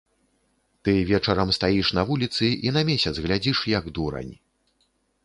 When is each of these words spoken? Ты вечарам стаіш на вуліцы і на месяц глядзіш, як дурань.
Ты 0.87 0.93
вечарам 1.09 1.51
стаіш 1.57 1.91
на 1.97 2.05
вуліцы 2.11 2.49
і 2.69 2.73
на 2.79 2.83
месяц 2.89 3.13
глядзіш, 3.27 3.57
як 3.77 3.91
дурань. 3.99 4.33